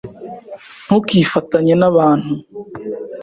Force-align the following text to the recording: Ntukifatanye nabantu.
Ntukifatanye 0.85 1.73
nabantu. 1.81 2.33